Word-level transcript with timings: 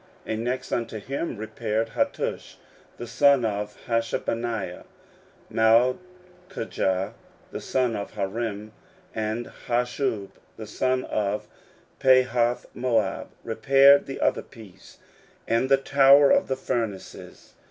And 0.25 0.43
next 0.43 0.71
unto 0.71 0.97
him 0.97 1.37
repaired 1.37 1.89
Hattush 1.89 2.55
the 2.97 3.05
son 3.05 3.45
of 3.45 3.77
Hashabniah. 3.85 4.83
16:003:011 5.53 5.95
Malchijah 6.49 7.13
the 7.51 7.61
son 7.61 7.95
of 7.95 8.15
Harim, 8.15 8.71
and 9.13 9.51
Hashub 9.67 10.31
the 10.57 10.65
son 10.65 11.03
of 11.03 11.47
Pahathmoab, 11.99 13.27
repaired 13.43 14.07
the 14.07 14.19
other 14.21 14.41
piece, 14.41 14.97
and 15.47 15.69
the 15.69 15.77
tower 15.77 16.31
of 16.31 16.47
the 16.47 16.55
furnaces. 16.57 17.53